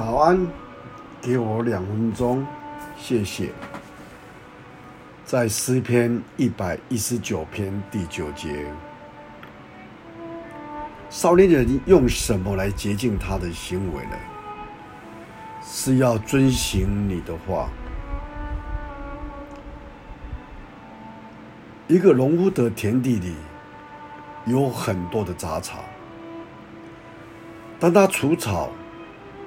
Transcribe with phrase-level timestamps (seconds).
[0.00, 0.46] 早安，
[1.20, 2.46] 给我两分钟，
[2.96, 3.52] 谢谢。
[5.26, 8.64] 在诗篇一百一十九篇第九节，
[11.10, 14.16] 少年人用什么来洁净他的行为呢？
[15.60, 17.68] 是要遵行你的话。
[21.88, 23.34] 一个农夫的田地里
[24.46, 25.80] 有很多的杂草，
[27.78, 28.70] 当他除草、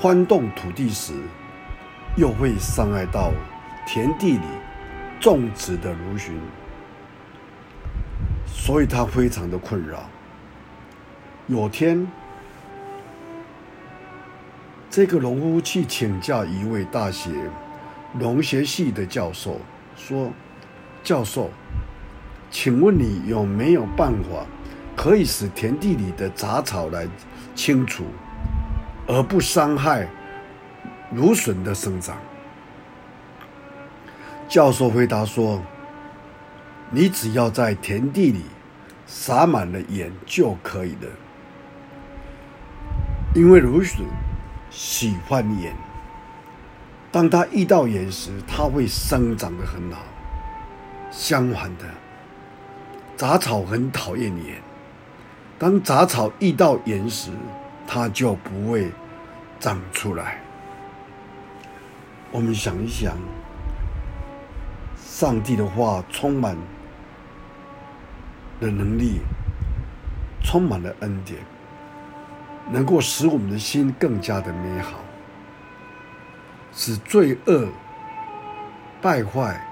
[0.00, 1.14] 翻动土地时，
[2.16, 3.32] 又会伤害到
[3.86, 4.46] 田地里
[5.18, 6.34] 种植的芦笋，
[8.46, 10.04] 所以他非常的困扰。
[11.46, 12.06] 有天，
[14.90, 17.30] 这个农夫去请教一位大学
[18.12, 19.58] 农学系的教授，
[19.96, 20.30] 说
[21.02, 21.50] ：“教授，
[22.50, 24.46] 请问你有没有办法
[24.96, 27.08] 可以使田地里的杂草来
[27.54, 28.04] 清除，
[29.06, 30.08] 而不伤害
[31.12, 32.16] 芦笋的生长？”
[34.48, 35.62] 教授回答说
[36.90, 38.42] ：“你只要在田地里
[39.06, 41.08] 撒满了盐就可以了，
[43.34, 44.04] 因为芦笋
[44.70, 45.74] 喜欢盐。
[47.10, 50.02] 当它遇到盐时，它会生长得很好。
[51.10, 51.84] 相反的，
[53.16, 54.60] 杂草很讨厌盐。
[55.58, 57.30] 当杂草遇到盐时，
[57.86, 58.90] 它就不会
[59.58, 60.40] 长出来。
[62.30, 63.16] 我们想一想。”
[64.96, 66.56] 上帝的话充满
[68.60, 69.20] 的能力，
[70.42, 71.38] 充满了恩典，
[72.68, 74.98] 能够使我们的心更加的美好，
[76.72, 77.68] 使罪恶
[79.00, 79.64] 败坏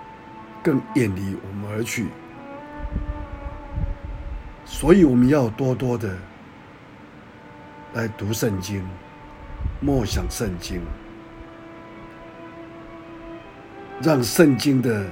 [0.62, 2.06] 更远离我们而去。
[4.64, 6.16] 所以，我们要多多的
[7.94, 8.82] 来读圣经，
[9.80, 10.80] 默想圣经，
[14.02, 15.06] 让圣经的。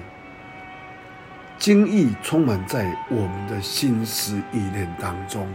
[1.59, 5.47] 经意充满在我们的心思意念当中，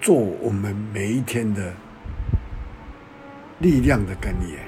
[0.00, 1.74] 做我们每一天的
[3.58, 4.64] 力量的根源，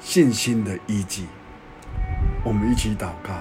[0.00, 1.26] 信心的依据。
[2.42, 3.34] 我们一起祷告，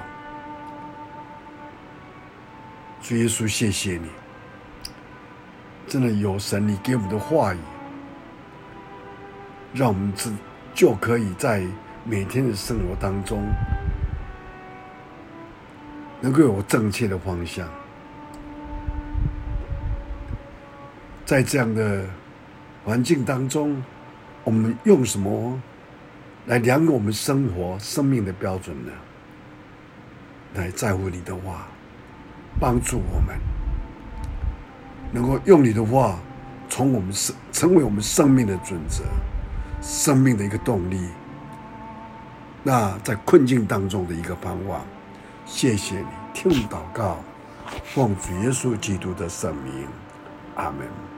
[3.02, 4.10] 主耶稣，谢谢你，
[5.96, 7.58] 真的有神你给我们的话语，
[9.74, 10.30] 让我们就
[10.74, 11.66] 就可以在
[12.04, 13.42] 每天的生活当中。
[16.20, 17.66] 能够有正确的方向，
[21.26, 22.04] 在这样的
[22.84, 23.82] 环境当中，
[24.44, 25.58] 我们用什么
[26.48, 28.92] 来量我们生活生命的标准呢？
[30.56, 31.68] 来在乎你的话，
[32.60, 33.40] 帮助我们
[35.12, 36.18] 能够用你的话，
[36.70, 39.04] 从我们生成为我们生命的准则，
[39.82, 41.10] 生命的一个动力。
[42.64, 44.82] 那在困境当中的一个盼望。
[45.46, 47.18] 谢谢你听祷告，
[47.84, 49.88] 奉主耶稣基督的圣名，
[50.56, 51.15] 阿门。